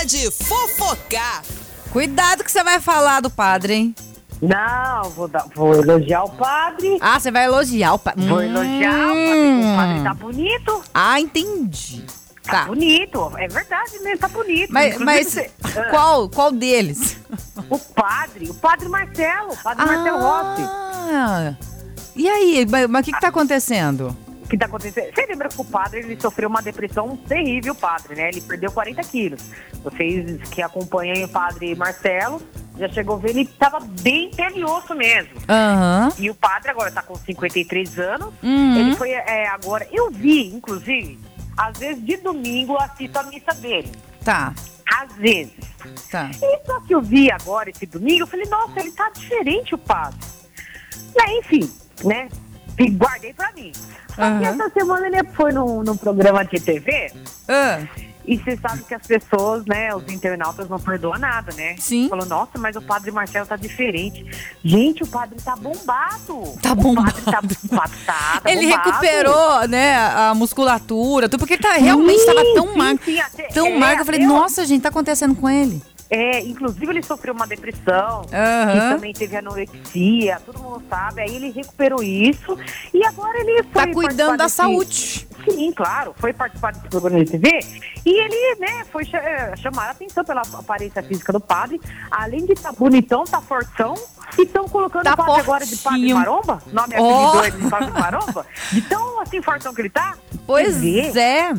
hora 0.00 0.06
de 0.06 0.30
fofocar. 0.30 1.42
Cuidado 1.92 2.42
que 2.44 2.50
você 2.50 2.62
vai 2.64 2.80
falar 2.80 3.20
do 3.20 3.28
padre, 3.30 3.74
hein? 3.74 3.94
Não, 4.40 5.10
vou, 5.10 5.28
dar- 5.28 5.44
vou 5.54 5.74
elogiar 5.74 6.24
o 6.24 6.30
padre. 6.30 6.96
Ah, 7.00 7.20
você 7.20 7.30
vai 7.30 7.44
elogiar 7.44 7.92
o 7.94 7.98
padre. 7.98 8.26
Vou 8.26 8.42
elogiar 8.42 8.94
o 8.94 9.14
padre. 9.14 9.60
O 9.60 9.76
padre 9.76 10.02
tá 10.04 10.14
bonito. 10.14 10.82
Ah, 10.94 11.20
entendi. 11.20 12.04
Tá, 12.42 12.52
Tá. 12.52 12.64
bonito. 12.64 13.30
É 13.36 13.46
verdade 13.48 13.98
mesmo, 14.00 14.18
tá 14.18 14.28
bonito. 14.28 14.72
Mas, 14.72 14.96
mas 14.98 15.26
você- 15.26 15.50
Ah, 15.62 15.90
qual, 15.90 16.28
qual 16.30 16.50
deles? 16.50 17.18
O 17.68 17.78
padre, 17.78 18.48
o 18.48 18.54
padre 18.54 18.88
Marcelo, 18.88 19.52
o 19.52 19.56
padre 19.58 19.84
Marcelo 19.84 20.18
Rossi. 20.18 20.62
Ah, 20.62 21.54
e 22.16 22.28
aí, 22.28 22.66
mas 22.68 22.88
mas 22.88 23.02
o 23.02 23.04
que, 23.04 23.12
que 23.12 23.20
tá 23.20 23.28
acontecendo? 23.28 24.16
Que 24.50 24.58
tá 24.58 24.66
acontecendo? 24.66 25.14
Você 25.14 25.26
lembra 25.26 25.48
que 25.48 25.60
o 25.60 25.64
padre 25.64 26.00
ele 26.00 26.20
sofreu 26.20 26.48
uma 26.48 26.60
depressão 26.60 27.16
terrível, 27.16 27.72
padre, 27.72 28.16
né? 28.16 28.30
Ele 28.30 28.40
perdeu 28.40 28.72
40 28.72 29.00
quilos. 29.02 29.40
Vocês 29.84 30.40
que 30.50 30.60
acompanham 30.60 31.24
o 31.24 31.28
padre 31.28 31.72
Marcelo, 31.76 32.42
já 32.76 32.88
chegou 32.88 33.14
a 33.14 33.18
ver, 33.20 33.30
ele 33.30 33.46
tava 33.46 33.78
bem 33.78 34.28
pelioso 34.32 34.92
mesmo. 34.94 35.30
Aham. 35.48 36.12
E 36.18 36.28
o 36.28 36.34
padre 36.34 36.72
agora 36.72 36.90
tá 36.90 37.00
com 37.00 37.14
53 37.14 37.98
anos. 38.00 38.34
Uhum. 38.42 38.76
Ele 38.76 38.96
foi 38.96 39.10
é, 39.10 39.46
agora. 39.46 39.86
Eu 39.92 40.10
vi, 40.10 40.52
inclusive, 40.52 41.16
às 41.56 41.78
vezes 41.78 42.04
de 42.04 42.16
domingo 42.16 42.72
eu 42.72 42.80
assisto 42.80 43.18
a 43.20 43.22
missa 43.22 43.54
dele. 43.54 43.92
Tá, 44.24 44.52
Às 45.00 45.14
vezes. 45.14 45.54
tá. 46.10 46.28
E 46.42 46.66
só 46.66 46.80
que 46.80 46.92
eu 46.92 47.00
vi 47.00 47.30
agora 47.30 47.70
esse 47.70 47.86
domingo, 47.86 48.24
eu 48.24 48.26
falei, 48.26 48.46
nossa, 48.46 48.80
ele 48.80 48.90
tá 48.90 49.10
diferente 49.10 49.76
o 49.76 49.78
padre. 49.78 50.18
E 51.16 51.22
aí, 51.22 51.38
enfim, 51.38 51.72
né? 52.04 52.28
E 52.78 52.90
guardei 52.90 53.32
pra 53.34 53.50
mim. 53.52 53.72
Só 54.14 54.38
que 54.38 54.44
essa 54.44 54.70
semana 54.70 55.06
ele 55.06 55.24
foi 55.34 55.52
num, 55.52 55.82
num 55.82 55.96
programa 55.96 56.44
de 56.44 56.58
TV 56.60 57.12
Ah, 57.48 57.80
e 58.26 58.36
você 58.36 58.56
sabe 58.56 58.84
que 58.84 58.94
as 58.94 59.04
pessoas, 59.06 59.64
né, 59.66 59.92
os 59.94 60.06
internautas 60.12 60.68
não 60.68 60.78
perdoam 60.78 61.18
nada, 61.18 61.52
né? 61.56 61.74
Sim. 61.78 62.08
Falou, 62.08 62.26
nossa, 62.26 62.58
mas 62.58 62.76
o 62.76 62.82
padre 62.82 63.10
Marcelo 63.10 63.46
tá 63.46 63.56
diferente. 63.56 64.24
Gente, 64.62 65.02
o 65.02 65.06
padre 65.06 65.36
tá 65.42 65.56
bombado. 65.56 66.54
Tá 66.62 66.72
O 66.72 66.76
bombado. 66.76 67.12
padre 67.22 67.56
tá, 67.56 67.64
o 67.64 67.76
padre 67.76 67.96
tá, 68.06 68.40
tá 68.42 68.42
ele 68.50 68.66
bombado. 68.70 68.90
recuperou, 68.90 69.68
né, 69.68 69.96
a 69.96 70.34
musculatura, 70.34 71.28
tudo, 71.28 71.40
porque 71.40 71.54
ele 71.54 71.62
tá, 71.62 71.72
realmente 71.72 72.24
tão 72.54 72.68
sim, 72.72 72.76
magro. 72.78 73.04
sim, 73.04 73.20
até- 73.20 73.48
Tão 73.48 73.66
é, 73.66 73.78
magro. 73.78 74.02
Eu 74.02 74.06
falei, 74.06 74.22
eu- 74.24 74.28
nossa, 74.28 74.64
gente, 74.66 74.82
tá 74.82 74.90
acontecendo 74.90 75.34
com 75.34 75.48
ele. 75.48 75.82
É, 76.10 76.40
inclusive 76.40 76.86
ele 76.86 77.02
sofreu 77.04 77.32
uma 77.32 77.46
depressão, 77.46 78.22
e 78.32 78.94
também 78.94 79.12
teve 79.12 79.36
anorexia, 79.36 80.40
todo 80.44 80.58
mundo 80.58 80.82
sabe. 80.90 81.20
Aí 81.22 81.36
ele 81.36 81.50
recuperou 81.50 82.02
isso 82.02 82.58
e 82.92 83.04
agora 83.04 83.38
ele 83.38 83.62
foi 83.72 83.86
Tá 83.86 83.92
cuidando 83.92 84.36
da 84.36 84.44
desse- 84.44 84.56
saúde. 84.56 85.28
Sim, 85.48 85.72
claro, 85.72 86.12
foi 86.18 86.32
participar 86.34 86.72
desse 86.72 86.88
programa 86.88 87.24
de 87.24 87.30
TV 87.30 87.60
e 88.04 88.10
ele, 88.10 88.56
né, 88.60 88.84
foi 88.92 89.04
eh, 89.10 89.54
chamar 89.56 89.86
a 89.86 89.90
atenção 89.92 90.22
pela 90.24 90.42
aparência 90.42 91.02
física 91.02 91.32
do 91.32 91.40
padre. 91.40 91.80
Além 92.10 92.44
de 92.44 92.52
estar 92.52 92.72
bonitão, 92.72 93.24
tá 93.24 93.40
fortão. 93.40 93.94
E 94.38 94.42
estão 94.42 94.68
colocando 94.68 95.02
Tá 95.04 95.14
o 95.14 95.16
padre 95.16 95.40
agora 95.40 95.66
de 95.66 95.76
padre 95.76 96.12
maromba. 96.14 96.62
Nome 96.72 96.94
Ó. 96.98 97.32
apelidou 97.32 97.44
ele 97.46 97.64
de 97.64 97.70
padre 97.70 97.90
maromba. 97.90 98.46
De 98.70 98.82
tão 98.82 99.20
assim 99.20 99.40
fortão 99.42 99.72
que 99.74 99.80
ele 99.80 99.90
tá. 99.90 100.16
Pois 100.46 101.16
é. 101.16 101.52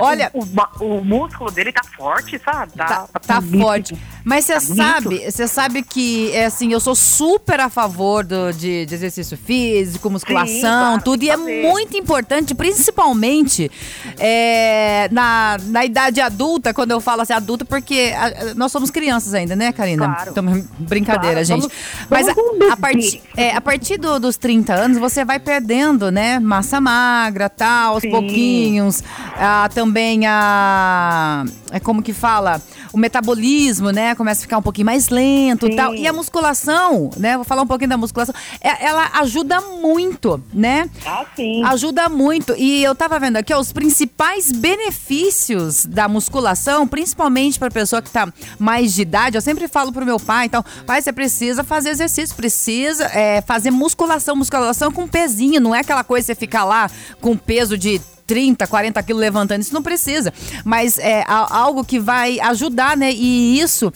Olha- 0.00 0.30
o, 0.32 0.44
o 0.84 0.98
o 0.98 1.04
músculo 1.04 1.50
dele 1.50 1.72
tá 1.72 1.82
forte, 1.96 2.38
sabe? 2.38 2.72
Tá, 2.72 3.08
tá 3.26 3.40
bonito. 3.40 3.62
forte. 3.62 3.98
Mas 4.24 4.44
você 4.44 4.54
Tá 4.54 4.60
sabe, 4.60 5.30
você 5.30 5.48
sabe 5.48 5.82
que 5.82 6.30
é 6.32 6.46
assim, 6.46 6.72
eu 6.72 6.80
sou 6.80 6.94
super 6.94 7.58
a 7.60 7.68
favor 7.68 8.24
do, 8.24 8.52
de, 8.52 8.86
de 8.86 8.94
exercício 8.94 9.36
físico, 9.36 10.08
musculação, 10.10 10.60
claro, 10.60 11.02
tudo. 11.02 11.22
E 11.24 11.30
é 11.30 11.36
fazer. 11.36 11.62
muito 11.62 11.96
importante, 11.96 12.54
principalmente 12.54 13.70
é, 14.18 15.08
na, 15.10 15.56
na 15.66 15.84
idade 15.84 16.20
adulta, 16.20 16.72
quando 16.72 16.92
eu 16.92 17.00
falo 17.00 17.22
assim 17.22 17.32
adulta, 17.32 17.64
porque 17.64 18.12
a- 18.16 18.26
a- 18.26 18.54
nós 18.54 18.70
somos 18.70 18.90
crianças 18.90 19.34
ainda, 19.34 19.56
né, 19.56 19.72
Karina? 19.72 20.06
Claro. 20.06 20.30
Então, 20.30 20.44
brincadeira, 20.78 21.44
Claro, 21.44 21.44
gente. 21.44 21.60
somos- 21.62 21.76
Mas 22.08 22.28
a, 22.28 22.32
um 22.32 22.58
bebê. 22.58 22.70
a 22.72 22.76
partir, 22.76 23.22
é, 23.36 23.50
a 23.56 23.60
partir 23.60 23.98
do- 23.98 24.20
dos 24.20 24.36
30 24.36 24.74
anos, 24.74 24.98
você 24.98 25.24
vai 25.24 25.38
perdendo, 25.38 26.10
né? 26.10 26.38
Massa 26.38 26.80
magra, 26.80 27.48
tal, 27.48 27.94
aos 27.94 28.02
Sim. 28.02 28.10
pouquinhos. 28.10 29.02
Ah, 29.36 29.68
também 29.74 30.26
a. 30.26 31.44
É 31.72 31.80
como 31.80 32.02
que 32.02 32.12
fala? 32.12 32.60
O 32.92 32.98
metabolismo, 32.98 33.90
né? 33.90 34.14
Começa 34.14 34.40
a 34.40 34.42
ficar 34.42 34.58
um 34.58 34.62
pouquinho 34.62 34.86
mais 34.86 35.08
lento 35.08 35.66
e 35.66 35.70
Sim. 35.70 35.76
tal. 35.76 35.94
E 35.94 36.06
a 36.06 36.12
musculação, 36.12 37.10
né? 37.16 37.36
Vou 37.36 37.44
falar 37.44 37.62
um 37.62 37.66
pouquinho 37.66 37.88
da 37.90 37.96
musculação. 37.96 38.34
É- 38.60 38.84
ela 38.84 39.10
ajuda 39.14 39.60
muito, 39.60 40.42
né? 40.52 40.88
Ah, 41.06 41.24
sim. 41.34 41.64
Ajuda 41.64 42.08
muito. 42.08 42.54
E 42.56 42.84
eu 42.84 42.94
tava 42.94 43.18
vendo 43.18 43.36
aqui 43.36 43.52
ó, 43.54 43.58
os 43.58 43.72
principais 43.72 44.52
benefícios 44.52 45.86
da 45.86 46.08
musculação, 46.08 46.86
principalmente 46.86 47.58
para 47.58 47.70
pessoa 47.70 48.02
que 48.02 48.10
tá 48.10 48.32
mais 48.58 48.92
de 48.94 49.02
idade. 49.02 49.36
Eu 49.36 49.42
sempre 49.42 49.66
falo 49.66 49.92
pro 49.92 50.04
meu 50.04 50.20
pai, 50.20 50.46
então, 50.46 50.64
pai, 50.86 51.00
você 51.00 51.12
precisa 51.12 51.64
fazer 51.64 51.90
exercício, 51.90 52.36
precisa 52.36 53.04
é, 53.06 53.40
fazer 53.40 53.70
musculação, 53.70 54.36
musculação 54.36 54.92
com 54.92 55.08
pezinho, 55.08 55.60
não 55.60 55.74
é 55.74 55.80
aquela 55.80 56.04
coisa 56.04 56.26
que 56.26 56.34
você 56.34 56.34
ficar 56.34 56.64
lá 56.64 56.90
com 57.20 57.36
peso 57.36 57.78
de 57.78 58.00
30, 58.32 58.66
40 58.66 59.02
quilos 59.02 59.20
levantando, 59.20 59.60
isso 59.60 59.74
não 59.74 59.82
precisa. 59.82 60.32
Mas 60.64 60.96
é 60.98 61.22
algo 61.28 61.84
que 61.84 61.98
vai 61.98 62.40
ajudar, 62.40 62.96
né? 62.96 63.12
E 63.12 63.60
isso 63.60 63.92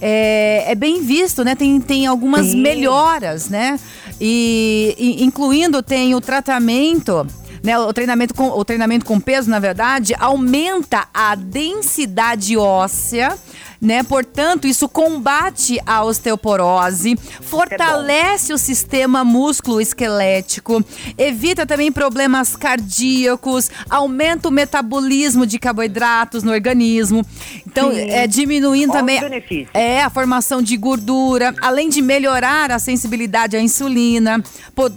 é, 0.00 0.66
é 0.68 0.74
bem 0.76 1.02
visto, 1.02 1.42
né? 1.42 1.56
Tem, 1.56 1.80
tem 1.80 2.06
algumas 2.06 2.46
Sim. 2.46 2.62
melhoras, 2.62 3.48
né? 3.48 3.80
E, 4.20 4.94
e 4.96 5.24
incluindo 5.24 5.82
tem 5.82 6.14
o 6.14 6.20
tratamento. 6.20 7.26
Né, 7.64 7.76
o, 7.76 7.92
treinamento 7.92 8.32
com, 8.32 8.48
o 8.48 8.64
treinamento 8.64 9.04
com 9.04 9.20
peso, 9.20 9.50
na 9.50 9.58
verdade, 9.58 10.14
aumenta 10.18 11.08
a 11.12 11.34
densidade 11.34 12.56
óssea, 12.56 13.36
né? 13.80 14.02
Portanto, 14.02 14.66
isso 14.66 14.88
combate 14.88 15.78
a 15.86 16.04
osteoporose, 16.04 17.16
fortalece 17.40 18.52
o 18.52 18.58
sistema 18.58 19.24
músculo-esquelético, 19.24 20.84
evita 21.16 21.64
também 21.66 21.90
problemas 21.90 22.54
cardíacos, 22.56 23.70
aumenta 23.88 24.48
o 24.48 24.50
metabolismo 24.50 25.46
de 25.46 25.58
carboidratos 25.58 26.42
no 26.42 26.52
organismo. 26.52 27.24
Então, 27.66 27.90
Sim. 27.92 28.10
é 28.10 28.26
diminuindo 28.26 28.92
também 28.92 29.20
é, 29.72 30.02
a 30.02 30.10
formação 30.10 30.60
de 30.60 30.76
gordura, 30.76 31.54
além 31.60 31.88
de 31.88 32.02
melhorar 32.02 32.70
a 32.70 32.78
sensibilidade 32.78 33.56
à 33.56 33.60
insulina, 33.60 34.42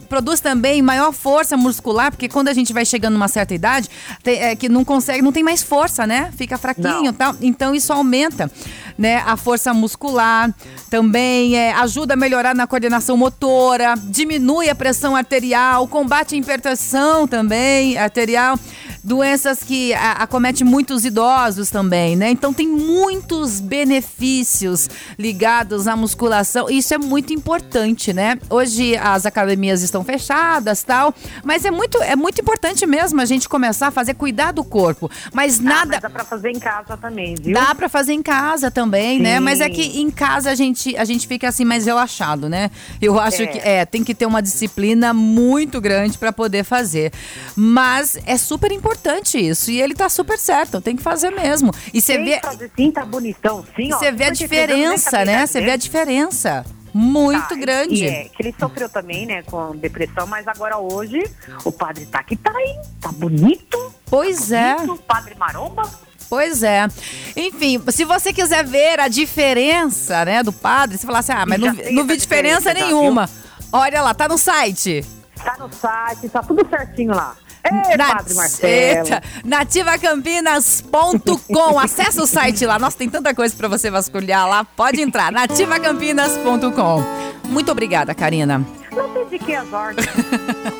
produz 0.09 0.39
também 0.39 0.81
maior 0.81 1.11
força 1.13 1.55
muscular, 1.55 2.11
porque 2.11 2.27
quando 2.27 2.47
a 2.49 2.53
gente 2.53 2.73
vai 2.73 2.85
chegando 2.85 3.13
numa 3.13 3.27
certa 3.27 3.53
idade, 3.53 3.89
tem- 4.23 4.39
é, 4.39 4.55
que 4.55 4.67
não 4.67 4.83
consegue, 4.83 5.21
não 5.21 5.31
tem 5.31 5.43
mais 5.43 5.61
força, 5.63 6.05
né? 6.07 6.31
Fica 6.37 6.57
fraquinho 6.57 7.03
Não. 7.05 7.13
tal. 7.13 7.35
Então 7.41 7.73
isso 7.75 7.93
aumenta, 7.93 8.51
né, 8.97 9.23
a 9.25 9.35
força 9.37 9.73
muscular. 9.73 10.53
Também 10.89 11.57
é, 11.57 11.73
ajuda 11.73 12.13
a 12.13 12.17
melhorar 12.17 12.55
na 12.55 12.67
coordenação 12.67 13.17
motora, 13.17 13.95
diminui 14.03 14.69
a 14.69 14.75
pressão 14.75 15.15
arterial, 15.15 15.87
combate 15.87 16.35
a 16.35 16.37
hipertensão 16.37 17.27
também 17.27 17.97
arterial. 17.97 18.57
Doenças 19.03 19.59
que 19.61 19.93
a- 19.93 20.13
acometem 20.13 20.65
muitos 20.65 21.03
idosos 21.03 21.69
também, 21.69 22.15
né? 22.15 22.29
Então 22.31 22.53
tem 22.53 22.65
muitos 22.67 23.59
benefícios 23.59 24.89
ligados 25.19 25.89
à 25.89 25.95
musculação. 25.95 26.69
Isso 26.69 26.93
é 26.93 26.97
muito 26.97 27.33
importante, 27.33 28.13
né? 28.13 28.39
Hoje 28.49 28.95
as 28.95 29.25
academias 29.25 29.81
estão 29.81 30.05
fechadas, 30.05 30.83
tal, 30.83 31.13
mas 31.43 31.65
é 31.65 31.71
muito 31.71 32.01
é 32.01 32.15
muito 32.15 32.39
importante 32.39 32.85
mesmo 32.85 33.19
a 33.19 33.25
gente 33.25 33.49
começar 33.49 33.87
a 33.87 33.91
fazer 33.91 34.13
cuidar 34.13 34.53
do 34.53 34.63
corpo. 34.63 35.11
Mas 35.33 35.59
Ah, 35.59 35.63
nada 35.63 35.85
mas 35.93 36.01
dá 36.01 36.09
pra 36.09 36.23
fazer 36.23 36.51
em 36.51 36.59
casa 36.59 36.95
também, 36.95 37.35
viu? 37.35 37.53
Dá 37.53 37.75
pra 37.75 37.89
fazer 37.89 38.13
em 38.13 38.23
casa 38.23 38.71
também, 38.71 39.19
né? 39.19 39.35
Sim. 39.35 39.43
Mas 39.43 39.59
é 39.59 39.69
que 39.69 39.99
em 39.99 40.09
casa 40.09 40.49
a 40.51 40.55
gente, 40.55 40.95
a 40.95 41.03
gente 41.03 41.27
fica 41.27 41.49
assim 41.49 41.65
mais 41.65 41.85
relaxado, 41.85 42.47
né? 42.47 42.71
Eu 43.01 43.19
acho 43.19 43.41
É. 43.41 43.47
que 43.47 43.57
é, 43.59 43.85
tem 43.85 44.01
que 44.01 44.15
ter 44.15 44.25
uma 44.25 44.41
disciplina 44.41 45.13
muito 45.13 45.81
grande 45.81 46.17
pra 46.17 46.31
poder 46.31 46.63
fazer. 46.63 47.11
Mas 47.53 48.17
é 48.25 48.37
super 48.37 48.71
importante 48.71 48.92
isso 49.35 49.71
e 49.71 49.81
ele 49.81 49.93
tá 49.93 50.09
super 50.09 50.37
certo, 50.37 50.81
tem 50.81 50.95
que 50.95 51.03
fazer 51.03 51.29
mesmo. 51.31 51.71
E 51.93 52.01
você 52.01 52.17
vê, 52.17 52.39
fazer 52.41 52.71
sim, 52.75 52.91
tá 52.91 53.05
bonitão, 53.05 53.65
sim, 53.75 53.89
você 53.89 54.11
vê 54.11 54.25
a 54.25 54.35
53 54.35 54.35
anos, 54.35 54.35
nem 54.35 54.95
diferença, 54.95 55.25
né? 55.25 55.45
Você 55.45 55.61
vê 55.61 55.71
a 55.71 55.77
diferença. 55.77 56.65
muito 56.93 57.49
Tá, 57.49 57.55
grande. 57.55 58.05
É, 58.05 58.25
que 58.25 58.41
ele 58.41 58.55
sofreu 58.59 58.87
também, 58.87 59.25
né, 59.25 59.41
com 59.43 59.75
depressão, 59.75 60.27
mas 60.27 60.47
agora 60.47 60.77
hoje 60.77 61.23
o 61.65 61.71
padre 61.71 62.05
tá 62.05 62.21
que 62.23 62.35
tá, 62.35 62.53
hein? 62.59 62.81
Tá 63.01 63.11
bonito. 63.11 63.93
Pois 64.05 64.49
tá 64.49 64.57
é. 64.57 64.75
bonito, 64.75 65.03
Padre 65.03 65.35
Maromba. 65.35 65.89
Pois 66.29 66.63
é. 66.63 66.87
Enfim, 67.35 67.81
se 67.89 68.03
você 68.05 68.33
quiser 68.33 68.63
ver 68.63 68.99
a 68.99 69.07
diferença, 69.07 70.25
né, 70.25 70.41
do 70.41 70.51
padre, 70.51 70.97
você 70.97 71.05
falar 71.05 71.19
assim, 71.19 71.31
ah, 71.31 71.45
mas 71.45 71.61
Já 71.61 71.67
não, 71.67 71.73
não 71.91 72.07
vi 72.07 72.17
diferença 72.17 72.73
diferença 72.73 72.73
nenhuma. 72.73 73.29
Olha 73.71 74.01
lá, 74.01 74.13
tá 74.13 74.27
no 74.27 74.37
site. 74.37 75.05
Tá 75.43 75.57
no 75.59 75.71
site, 75.71 76.29
tá 76.29 76.41
tudo 76.41 76.67
certinho 76.69 77.13
lá. 77.13 77.35
Ei, 77.65 77.97
Na- 77.97 78.15
Padre 78.15 78.33
Marcelo. 78.33 79.05
Eita, 79.07 79.23
nativacampinas.com. 79.45 81.79
Acesse 81.79 82.19
o 82.21 82.27
site 82.27 82.65
lá. 82.65 82.77
Nossa, 82.77 82.97
tem 82.97 83.09
tanta 83.09 83.33
coisa 83.33 83.55
pra 83.55 83.67
você 83.67 83.89
vasculhar 83.89 84.47
lá. 84.47 84.63
Pode 84.65 85.01
entrar, 85.01 85.31
nativacampinas.com. 85.31 87.03
Muito 87.47 87.71
obrigada, 87.71 88.13
Karina. 88.13 88.65
Não 88.91 89.09
tem 89.09 89.25
de 89.27 89.39
que 89.39 89.55
as 89.55 89.71
ordens. 89.71 90.05